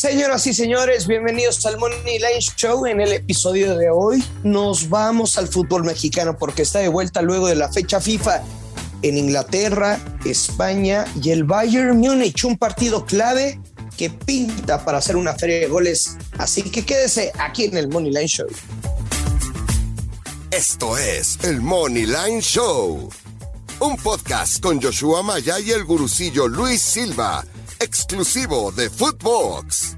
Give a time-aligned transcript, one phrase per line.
[0.00, 2.86] Señoras y señores, bienvenidos al Money Line Show.
[2.86, 7.48] En el episodio de hoy nos vamos al fútbol mexicano porque está de vuelta luego
[7.48, 8.42] de la fecha FIFA
[9.02, 13.60] en Inglaterra, España y el Bayern Múnich, un partido clave
[13.98, 16.16] que pinta para hacer una feria de goles.
[16.38, 18.48] Así que quédese aquí en el Money Line Show.
[20.50, 23.10] Esto es el Money Line Show,
[23.80, 27.44] un podcast con Joshua Maya y el gurucillo Luis Silva,
[27.80, 29.96] exclusivo de Footbox.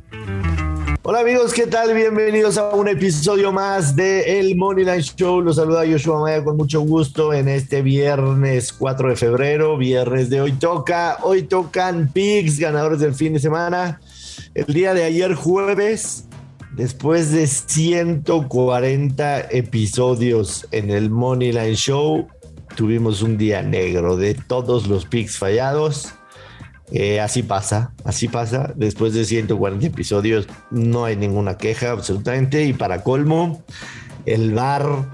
[1.02, 1.92] Hola amigos, ¿qué tal?
[1.92, 5.40] Bienvenidos a un episodio más de El Money Line Show.
[5.40, 10.40] Los saluda Joshua Maya con mucho gusto en este viernes 4 de febrero, viernes de
[10.40, 11.18] hoy toca.
[11.22, 14.00] Hoy tocan Pigs, ganadores del fin de semana.
[14.54, 16.26] El día de ayer jueves,
[16.76, 22.28] después de 140 episodios en el Money Line Show,
[22.76, 26.14] tuvimos un día negro de todos los Pigs fallados.
[26.94, 28.72] Eh, así pasa, así pasa.
[28.76, 32.64] Después de 140 episodios no hay ninguna queja absolutamente.
[32.64, 33.62] Y para colmo,
[34.26, 35.08] el VAR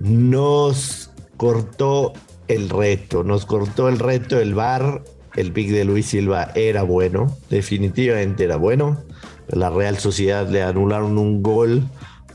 [0.00, 2.12] nos cortó
[2.48, 5.02] el reto, nos cortó el reto el VAR.
[5.34, 9.02] El pick de Luis Silva era bueno, definitivamente era bueno.
[9.48, 11.88] La Real Sociedad le anularon un gol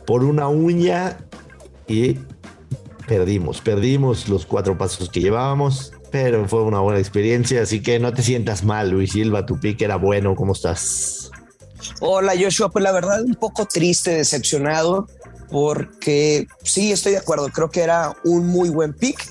[0.08, 1.18] por una uña
[1.88, 2.18] y
[3.08, 8.14] perdimos, perdimos los cuatro pasos que llevábamos pero fue una buena experiencia, así que no
[8.14, 11.32] te sientas mal, Luis Silva, tu pick era bueno, ¿cómo estás?
[12.00, 15.08] Hola Joshua, pues la verdad un poco triste, decepcionado,
[15.50, 19.28] porque sí, estoy de acuerdo, creo que era un muy buen pick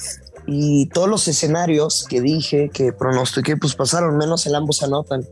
[0.46, 5.26] y todos los escenarios que dije, que pronostiqué, pues pasaron, menos el ambos anotan.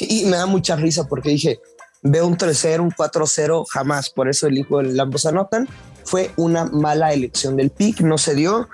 [0.00, 1.58] Y me da mucha risa porque dije,
[2.02, 5.66] veo un 3-0, un 4-0, jamás, por eso elijo el ambos anotan.
[6.08, 8.70] Fue una mala elección del pick, no se dio.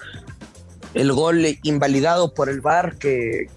[0.94, 3.48] El gol invalidado por el VAR que,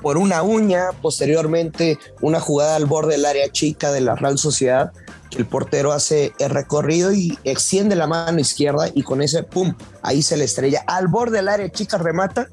[0.00, 4.92] por una uña, posteriormente una jugada al borde del área chica de la Real Sociedad,
[5.30, 9.74] que el portero hace el recorrido y extiende la mano izquierda y con ese pum,
[10.02, 10.84] ahí se le estrella.
[10.86, 12.46] Al borde del área chica remata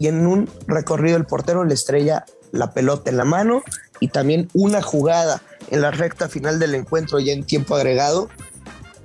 [0.00, 3.62] y en un recorrido el portero le estrella la pelota en la mano
[4.00, 5.40] y también una jugada
[5.70, 8.28] en la recta final del encuentro ya en tiempo agregado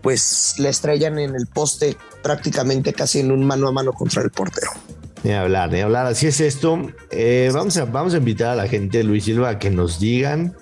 [0.08, 4.30] pues le estrellan en el poste prácticamente casi en un mano a mano contra el
[4.30, 4.72] portero.
[5.26, 6.06] Ni hablar, ni hablar.
[6.06, 6.80] Así es esto.
[7.12, 10.56] Eh, vamos, a, vamos a invitar a la gente, Luis Silva, a que nos digan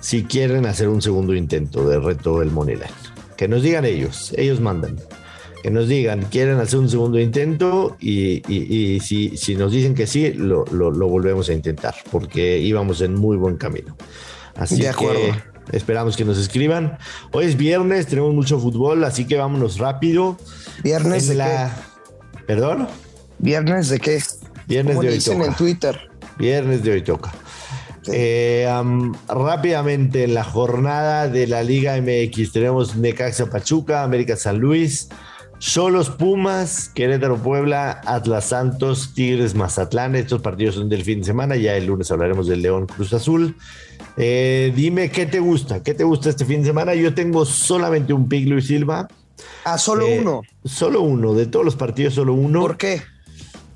[0.00, 2.90] si quieren hacer un segundo intento de reto del Moneyline.
[3.36, 4.98] Que nos digan ellos, ellos mandan.
[5.62, 8.42] Que nos digan, quieren hacer un segundo intento y,
[9.04, 13.36] si, si, nos dicen que sí, lo, lo, volvemos a intentar, porque íbamos en muy
[13.36, 13.96] buen camino.
[14.56, 15.49] Así de acuerdo.
[15.72, 16.98] Esperamos que nos escriban.
[17.32, 20.36] Hoy es viernes, tenemos mucho fútbol, así que vámonos rápido.
[20.82, 21.74] ¿Viernes de la
[22.34, 22.40] qué?
[22.46, 22.88] ¿Perdón?
[23.38, 24.22] ¿Viernes de qué?
[24.66, 26.10] Viernes de hoy dicen en Twitter.
[26.38, 27.32] Viernes de hoy toca.
[28.06, 28.66] Eh,
[29.28, 35.08] rápidamente en la jornada de la Liga MX tenemos Necaxa Pachuca, América San Luis,
[35.60, 40.16] Solos Pumas, Querétaro Puebla, Atlas Santos, Tigres Mazatlán.
[40.16, 41.54] Estos partidos son del fin de semana.
[41.54, 43.54] Ya el lunes hablaremos del León Cruz Azul.
[44.16, 46.94] Eh, dime qué te gusta, qué te gusta este fin de semana.
[46.94, 49.06] Yo tengo solamente un pick, Luis Silva.
[49.64, 50.40] Ah, solo eh, uno.
[50.64, 52.62] Solo uno, de todos los partidos, solo uno.
[52.62, 53.02] ¿Por qué?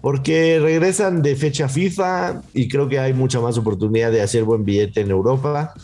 [0.01, 4.65] Porque regresan de fecha FIFA y creo que hay mucha más oportunidad de hacer buen
[4.65, 5.75] billete en Europa.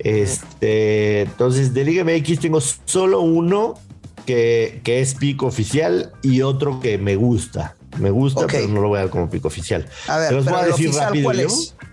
[0.00, 3.74] Este, entonces, de Liga MX tengo solo uno
[4.24, 7.76] que, es pico oficial y otro que me gusta.
[7.98, 9.86] Me gusta, pero no lo voy a dar como pico oficial.
[10.08, 11.30] A ver, los voy a decir rápido.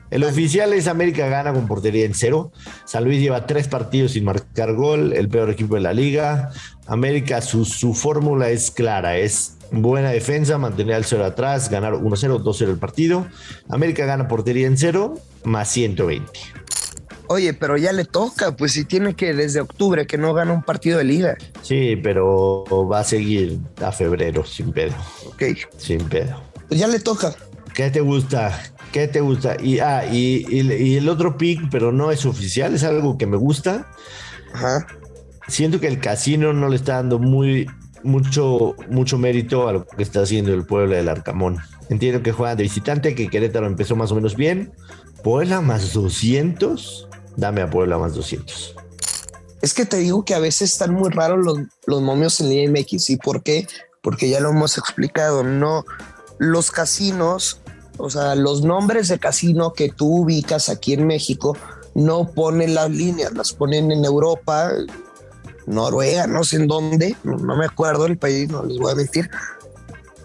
[0.09, 2.51] El oficial es América gana con portería en cero.
[2.85, 6.51] San Luis lleva tres partidos sin marcar gol, el peor equipo de la liga.
[6.85, 12.43] América, su, su fórmula es clara, es buena defensa, mantener al cero atrás, ganar 1-0,
[12.43, 13.27] 2-0 el partido.
[13.69, 15.15] América gana portería en cero,
[15.45, 16.29] más 120.
[17.31, 20.63] Oye, pero ya le toca, pues si tiene que desde octubre que no gana un
[20.63, 21.37] partido de liga.
[21.61, 24.93] Sí, pero va a seguir a febrero sin pedo.
[25.27, 25.43] Ok.
[25.77, 26.41] Sin pedo.
[26.67, 27.33] Pues ya le toca.
[27.73, 28.61] ¿Qué te gusta?
[28.91, 29.55] ¿Qué te gusta?
[29.63, 33.37] Y, ah, y, y, el otro pick, pero no es oficial, es algo que me
[33.37, 33.89] gusta.
[34.53, 34.85] Ajá.
[35.47, 37.65] Siento que el casino no le está dando muy,
[38.03, 41.59] mucho, mucho mérito a lo que está haciendo el pueblo del Arcamón.
[41.87, 44.73] Entiendo que juega de visitante, que Querétaro empezó más o menos bien.
[45.23, 48.75] Puebla más 200 dame a Puebla más 200.
[49.61, 52.71] Es que te digo que a veces están muy raros los, los momios en el
[52.71, 53.11] MX.
[53.11, 53.67] ¿Y por qué?
[54.01, 55.43] Porque ya lo hemos explicado.
[55.43, 55.85] No,
[56.39, 57.61] los casinos,
[57.97, 61.55] o sea, los nombres de casino que tú ubicas aquí en México
[61.93, 64.71] no ponen las líneas, las ponen en Europa,
[65.67, 68.95] Noruega, no sé en dónde, no, no me acuerdo el país, no les voy a
[68.95, 69.29] mentir.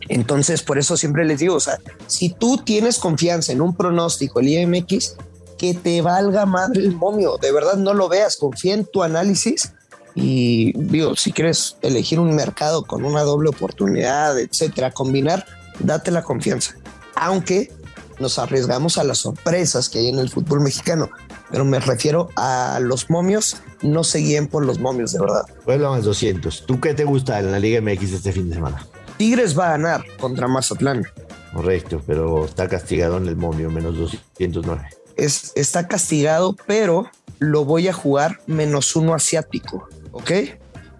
[0.08, 4.41] Entonces, por eso siempre les digo, o sea, si tú tienes confianza en un pronóstico,
[4.41, 5.17] el IMX,
[5.58, 7.38] que te valga madre el momio.
[7.38, 9.73] De verdad, no lo veas, confía en tu análisis.
[10.14, 15.44] Y digo, si quieres elegir un mercado con una doble oportunidad, etcétera, combinar,
[15.81, 16.75] date la confianza.
[17.14, 17.70] Aunque
[18.19, 21.11] nos arriesgamos a las sorpresas que hay en el fútbol mexicano,
[21.50, 25.43] pero me refiero a los momios, no se guíen por los momios, de verdad.
[25.64, 26.64] Vuelvo a 200.
[26.67, 28.87] ¿Tú qué te gusta en la Liga MX este fin de semana?
[29.19, 31.05] Tigres va a ganar contra Mazatlán.
[31.53, 34.95] Correcto, pero está castigado en el momio, menos 209.
[35.17, 40.31] Es, está castigado, pero lo voy a jugar menos uno asiático, ¿ok?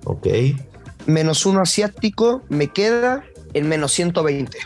[0.05, 0.27] Ok.
[1.07, 3.25] Menos uno asiático me queda
[3.55, 4.59] en menos 120.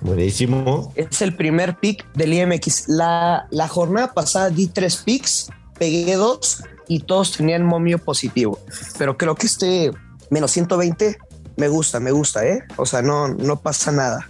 [0.00, 0.92] Buenísimo.
[0.94, 2.88] Es el primer pick del IMX.
[2.88, 8.58] La, la jornada pasada di tres picks, pegué dos y todos tenían momio positivo.
[8.96, 9.90] Pero creo que este
[10.30, 11.18] menos 120
[11.56, 12.62] me gusta, me gusta, ¿eh?
[12.76, 14.28] O sea, no, no pasa nada.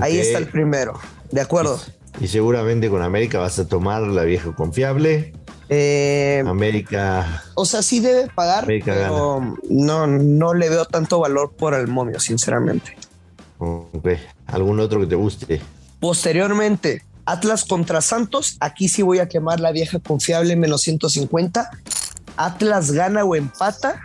[0.00, 1.80] Ahí está el primero, ¿de acuerdo?
[2.20, 5.32] Y, seguramente con América vas a tomar la vieja confiable.
[5.68, 7.44] Eh, América.
[7.54, 12.20] O sea, sí debe pagar, pero no, no le veo tanto valor por el momio,
[12.20, 12.96] sinceramente.
[13.58, 14.08] Ok.
[14.46, 15.60] ¿Algún otro que te guste?
[16.00, 18.56] Posteriormente, Atlas contra Santos.
[18.60, 21.70] Aquí sí voy a quemar la vieja confiable menos 150.
[22.36, 24.00] Atlas gana o empata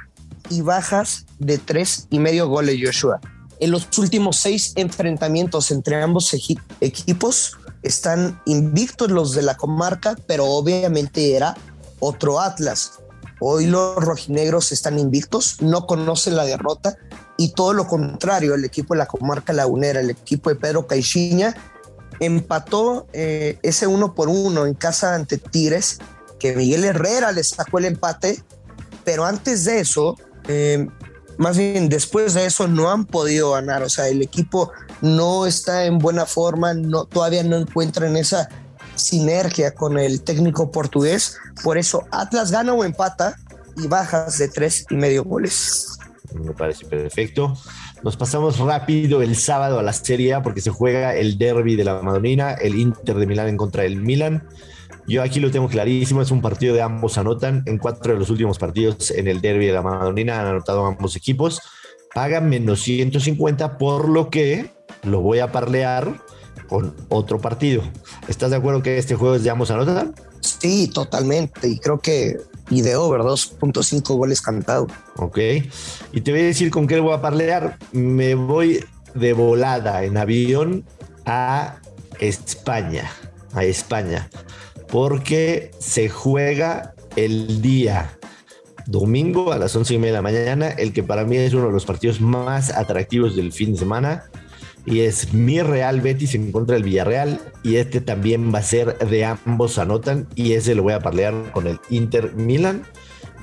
[0.50, 3.22] y bajas de tres y medio goles, Joshua.
[3.60, 6.34] En los últimos seis enfrentamientos entre ambos
[6.82, 11.56] equipos están invictos los de la comarca, pero obviamente era
[12.00, 13.00] otro Atlas.
[13.40, 16.98] Hoy los rojinegros están invictos, no conocen la derrota
[17.38, 21.56] y todo lo contrario, el equipo de la comarca lagunera, el equipo de Pedro Caixinha,
[22.20, 26.00] empató eh, ese uno por uno en casa ante Tigres,
[26.40, 28.44] que Miguel Herrera les sacó el empate,
[29.04, 30.16] pero antes de eso,
[30.48, 30.88] eh,
[31.38, 34.72] más bien después de eso no han podido ganar, o sea, el equipo
[35.04, 38.48] no está en buena forma, no, todavía no encuentran esa
[38.96, 43.36] sinergia con el técnico portugués, por eso Atlas gana o empata
[43.76, 45.98] y bajas de tres y medio goles.
[46.34, 47.58] Me parece perfecto.
[48.02, 52.02] Nos pasamos rápido el sábado a la Serie porque se juega el derby de la
[52.02, 54.48] Madonina, el Inter de Milán en contra del Milan.
[55.06, 57.64] Yo aquí lo tengo clarísimo, es un partido de ambos anotan.
[57.66, 61.18] En cuatro de los últimos partidos en el derby de la Madonina han anotado ambos
[61.18, 61.62] equipos.
[62.14, 64.72] Pagan menos 150, por lo que
[65.04, 66.22] lo voy a parlear
[66.68, 67.84] con otro partido.
[68.28, 70.16] ¿Estás de acuerdo que este juego es de ambos anotan?
[70.42, 71.68] Sí, totalmente.
[71.68, 72.38] Y creo que
[72.70, 74.88] y de over 2.5 goles cantado.
[75.18, 75.38] Ok.
[76.12, 77.78] Y te voy a decir con qué voy a parlear.
[77.92, 78.84] Me voy
[79.14, 80.86] de volada en avión
[81.26, 81.78] a
[82.20, 83.12] España.
[83.54, 84.30] A España
[84.94, 88.16] porque se juega el día
[88.86, 91.66] domingo a las once y media de la mañana, el que para mí es uno
[91.66, 94.26] de los partidos más atractivos del fin de semana.
[94.86, 97.40] Y es mi Real Betis en contra del Villarreal.
[97.64, 100.28] Y este también va a ser de ambos anotan.
[100.36, 102.84] Y ese lo voy a parlear con el Inter Milan.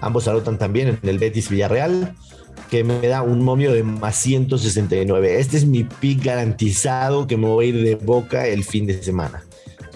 [0.00, 2.14] Ambos anotan también en el Betis Villarreal.
[2.70, 5.40] Que me da un momio de más 169.
[5.40, 9.02] Este es mi pick garantizado que me voy a ir de boca el fin de
[9.02, 9.43] semana.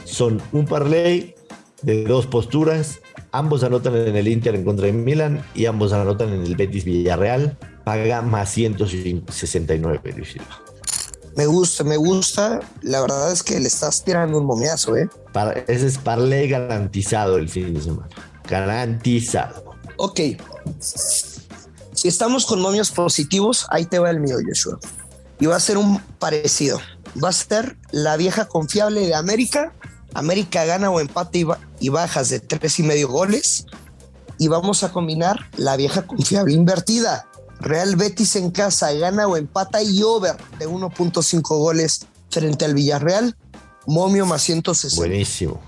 [0.05, 1.35] Son un parlay
[1.83, 3.01] de dos posturas.
[3.33, 6.85] Ambos anotan en el Inter en contra de Milan y ambos anotan en el Betis
[6.85, 7.59] Villarreal.
[7.85, 10.65] Paga más 169, Luis Silva.
[11.37, 12.61] Me gusta, me gusta.
[12.83, 15.09] La verdad es que le estás tirando un momiazo, ¿eh?
[15.33, 18.09] Para, ese es parley garantizado el fin de semana.
[18.49, 19.65] Garantizado.
[19.97, 20.21] Ok.
[20.81, 24.79] Si estamos con momios positivos, ahí te va el mío, Joshua.
[25.41, 26.79] Y va a ser un parecido.
[27.23, 29.73] Va a ser la vieja confiable de América
[30.15, 31.45] América gana o empate
[31.81, 33.67] y, bajas de tres y medio goles.
[34.39, 37.27] Y vamos a combinar la vieja confiable invertida.
[37.65, 43.37] Real Betis en casa gana o empata y over de 1.5 goles frente al Villarreal.
[43.87, 44.97] Momio más 160.
[44.97, 45.61] Buenísimo.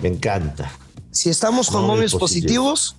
[0.00, 0.70] Me encanta.
[1.10, 2.94] Si estamos con momios, positivos,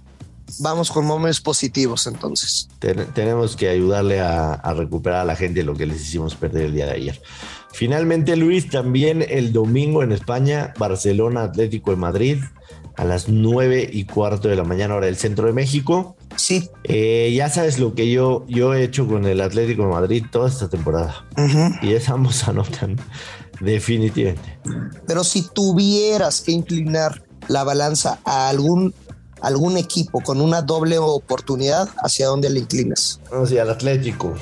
[0.60, 2.68] vamos con momios positivos entonces.
[3.14, 6.74] tenemos que ayudarle a, a, recuperar a la gente lo que les hicimos perder el
[6.74, 7.22] día de ayer.
[7.72, 12.44] Finalmente, Luis, también el domingo en España, Barcelona Atlético de Madrid
[12.98, 16.18] a las nueve y cuarto de la mañana, hora del centro de México.
[16.40, 16.70] Sí.
[16.86, 20.48] Eh, ya sabes lo que yo, yo he hecho con el Atlético de Madrid toda
[20.48, 21.28] esta temporada.
[21.82, 22.96] Y es ambos anotan,
[23.60, 24.60] definitivamente.
[25.06, 28.94] Pero si tuvieras que inclinar la balanza a algún,
[29.42, 33.20] algún equipo con una doble oportunidad, ¿hacia dónde le inclinas?
[33.32, 34.34] Hacia el Atlético,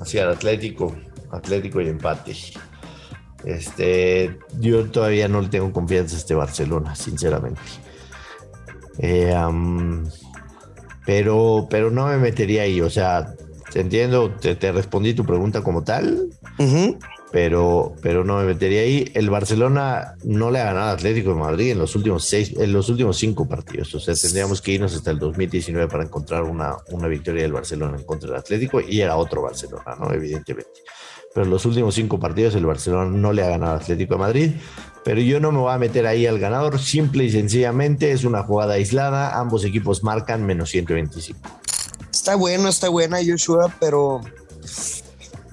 [0.00, 0.96] hacia el Atlético,
[1.30, 2.34] Atlético y empate.
[3.44, 7.60] Este, yo todavía no le tengo confianza a este Barcelona, sinceramente.
[8.98, 9.34] Eh,
[11.04, 12.80] pero, pero no me metería ahí.
[12.80, 13.34] O sea,
[13.72, 16.28] te entiendo, te, respondí tu pregunta como tal.
[17.32, 19.10] pero, pero no me metería ahí.
[19.14, 22.72] El Barcelona no le ha ganado al Atlético de Madrid en los últimos seis, en
[22.72, 23.94] los últimos cinco partidos.
[23.94, 27.96] O sea, tendríamos que irnos hasta el 2019 para encontrar una, una victoria del Barcelona
[27.98, 30.12] en contra del Atlético y era otro Barcelona, ¿no?
[30.12, 30.82] Evidentemente.
[31.34, 34.20] Pero en los últimos cinco partidos el Barcelona no le ha ganado al Atlético de
[34.20, 34.50] Madrid.
[35.04, 36.78] Pero yo no me voy a meter ahí al ganador.
[36.78, 39.38] Simple y sencillamente es una jugada aislada.
[39.38, 41.38] Ambos equipos marcan menos 125.
[42.12, 44.20] Está bueno, está buena Joshua, pero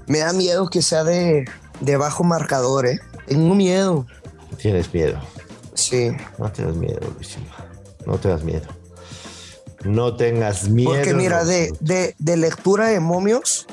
[0.05, 1.45] me da miedo que sea de,
[1.79, 2.99] de bajo marcador, ¿eh?
[3.27, 4.05] Tengo miedo.
[4.57, 5.19] Tienes miedo.
[5.73, 6.11] Sí.
[6.37, 7.51] No tengas miedo, Luisito.
[8.05, 8.67] No tengas miedo.
[9.83, 10.91] No tengas miedo.
[10.91, 11.45] Porque mira, no.
[11.49, 13.65] de, de, de lectura de momios,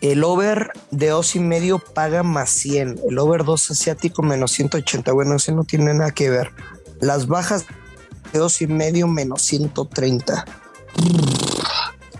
[0.00, 3.00] el over de dos y medio paga más 100.
[3.10, 5.12] El over 2 asiático menos 180.
[5.12, 6.50] Bueno, ese no tiene nada que ver.
[7.00, 7.66] Las bajas
[8.32, 10.44] de dos y medio menos 130.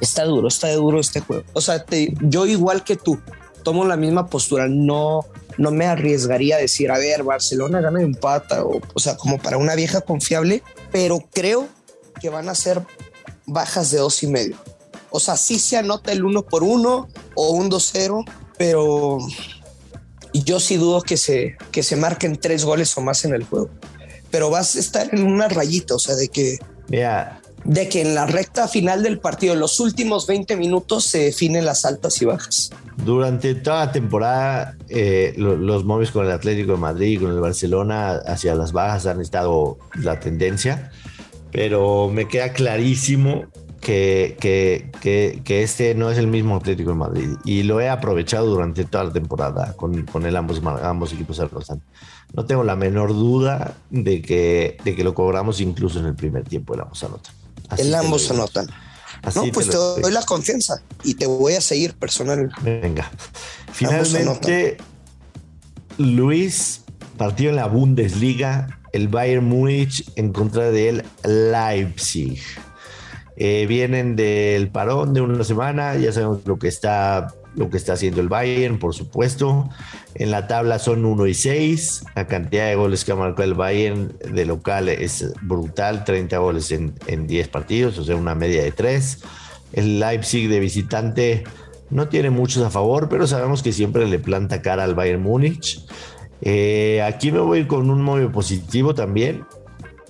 [0.01, 1.45] Está duro, está duro este juego.
[1.55, 3.19] O sea, te- yo igual que tú,
[3.63, 4.69] tomo la misma postura.
[4.69, 5.25] No,
[5.57, 8.65] no me arriesgaría a decir, a ver, Barcelona gana y empata.
[8.65, 11.67] O, o sea, como para una vieja confiable, pero creo
[12.21, 12.83] que van a ser
[13.47, 14.57] bajas de dos y medio.
[15.11, 18.25] O sea, sí se anota el uno por uno o un 2-0,
[18.59, 19.19] pero
[20.33, 23.71] yo sí dudo que se, que se marquen tres goles o más en el juego.
[24.31, 26.59] Pero vas a estar en una rayita, o sea, de que,
[27.65, 31.65] de que en la recta final del partido, en los últimos 20 minutos, se definen
[31.65, 32.71] las altas y bajas.
[33.05, 37.31] durante toda la temporada, eh, lo- los móviles con el Atlético de Madrid y con
[37.31, 40.91] el Barcelona hacia las bajas han estado la tendencia,
[41.53, 43.45] pero me queda clarísimo
[43.87, 47.88] que, que, que, que este no es el mismo Atlético de Madrid y lo he
[47.88, 51.85] aprovechado durante toda la temporada con, con el ambos, ambos equipos alcanzando.
[52.35, 56.43] No tengo la menor duda de que, de que lo cobramos incluso en el primer
[56.43, 57.33] tiempo el ambos anotan.
[57.69, 58.66] Así el ambos anotan.
[59.23, 62.50] Así No, pues te doy la confianza y te voy a seguir personal.
[62.62, 63.09] Venga.
[63.71, 64.78] Finalmente,
[65.97, 66.81] Luis
[67.16, 72.43] partió en la Bundesliga, el Bayern Múnich en contra del Leipzig.
[73.37, 77.95] Eh, vienen del parón de una semana, ya sabemos lo que está lo que está
[77.95, 79.69] haciendo el Bayern, por supuesto.
[80.14, 82.05] En la tabla son 1 y 6.
[82.14, 86.71] La cantidad de goles que ha marcado el Bayern de local es brutal, 30 goles
[86.71, 89.23] en, en 10 partidos, o sea, una media de 3.
[89.73, 91.45] El Leipzig de visitante
[91.88, 95.83] no tiene muchos a favor, pero sabemos que siempre le planta cara al Bayern Múnich.
[96.43, 99.45] Eh, aquí me voy con un móvil positivo también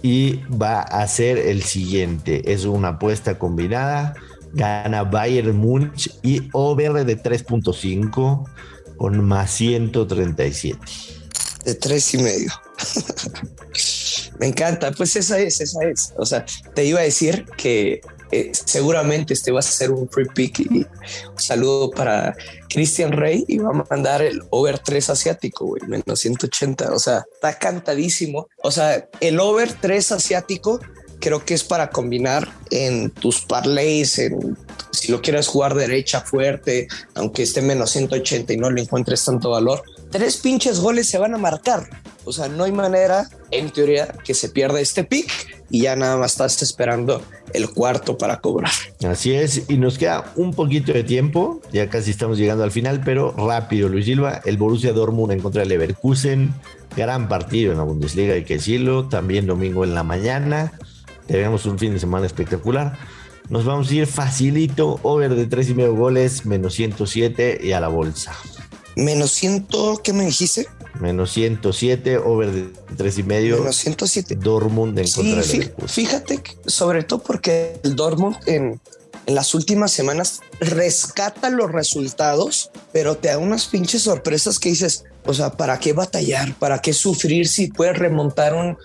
[0.03, 2.53] y va a ser el siguiente.
[2.53, 4.15] Es una apuesta combinada.
[4.53, 8.45] Gana Bayern Múnich y over de 3.5
[8.97, 10.79] con más 137.
[11.65, 12.53] De tres y medio.
[14.39, 16.13] Me encanta, pues esa es, esa es.
[16.17, 20.29] O sea, te iba a decir que eh, seguramente este va a ser un free
[20.35, 20.87] pick y
[21.37, 22.35] saludo para
[22.69, 26.93] Christian Rey y va a mandar el over 3 asiático, menos 180.
[26.93, 28.49] O sea, está cantadísimo.
[28.63, 30.81] O sea, el over 3 asiático
[31.21, 34.57] creo que es para combinar en tus parlays, en
[34.93, 39.51] si lo quieres jugar derecha fuerte, aunque esté menos 180 y no le encuentres tanto
[39.51, 39.83] valor.
[40.11, 41.89] Tres pinches goles se van a marcar.
[42.25, 46.17] O sea, no hay manera, en teoría, que se pierda este pick y ya nada
[46.17, 48.73] más estás esperando el cuarto para cobrar.
[49.07, 53.03] Así es, y nos queda un poquito de tiempo, ya casi estamos llegando al final,
[53.05, 56.55] pero rápido, Luis Silva, el Borussia Dortmund en contra del Leverkusen,
[56.97, 60.73] gran partido en la Bundesliga, hay que decirlo, también domingo en la mañana,
[61.27, 62.99] tenemos un fin de semana espectacular,
[63.49, 67.81] nos vamos a ir facilito, over de tres y medio goles, menos 107 y a
[67.81, 68.33] la bolsa.
[68.97, 70.67] Menos ciento, ¿qué me dijiste?
[70.99, 74.37] Menos 107, over de tres y medio, Menos 107.
[74.37, 75.89] Dortmund en Sí, contra del Leverkusen.
[75.89, 78.81] fíjate, que, sobre todo porque el Dortmund en,
[79.27, 85.05] en las últimas semanas rescata los resultados, pero te da unas pinches sorpresas que dices,
[85.27, 86.55] o sea, ¿para qué batallar?
[86.55, 88.79] ¿Para qué sufrir si puedes remontar un,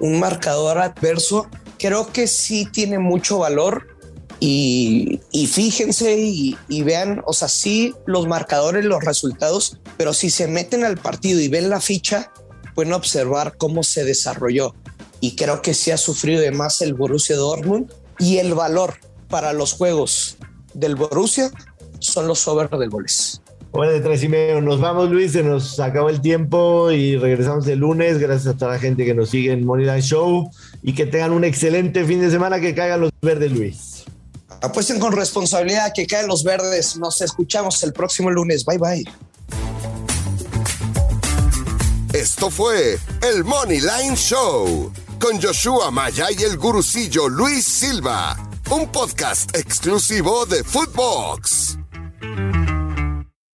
[0.00, 1.46] un marcador adverso?
[1.78, 3.97] Creo que sí tiene mucho valor
[4.40, 10.30] y, y fíjense y, y vean, o sea, sí los marcadores, los resultados, pero si
[10.30, 12.32] se meten al partido y ven la ficha,
[12.74, 14.74] pueden observar cómo se desarrolló.
[15.20, 18.94] Y creo que sí ha sufrido de más el Borussia Dortmund y el valor
[19.28, 20.36] para los juegos
[20.74, 21.50] del Borussia
[21.98, 23.42] son los over del goles.
[23.72, 24.60] Hora de tres y medio.
[24.60, 25.32] Nos vamos, Luis.
[25.32, 28.18] Se nos acabó el tiempo y regresamos el lunes.
[28.18, 30.50] Gracias a toda la gente que nos sigue en Moneyline Show
[30.82, 32.60] y que tengan un excelente fin de semana.
[32.60, 34.04] Que caigan los verdes, Luis.
[34.60, 36.96] Apuesten con responsabilidad que caen los verdes.
[36.96, 38.64] Nos escuchamos el próximo lunes.
[38.64, 39.04] Bye bye.
[42.12, 48.36] Esto fue el Money Line Show con Joshua Maya y el gurucillo Luis Silva,
[48.70, 51.77] un podcast exclusivo de Footbox.